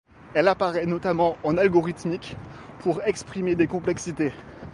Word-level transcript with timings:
Elle 0.33 0.47
apparaît 0.47 0.87
notamment 0.87 1.37
en 1.43 1.59
algorithmique, 1.59 2.35
pour 2.79 3.03
exprimer 3.03 3.53
des 3.53 3.67
complexités. 3.67 4.33